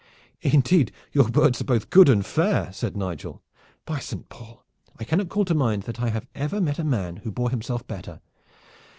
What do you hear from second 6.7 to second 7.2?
a man